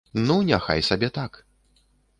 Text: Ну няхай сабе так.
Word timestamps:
Ну 0.29 0.37
няхай 0.47 0.81
сабе 0.89 1.11
так. 1.21 1.41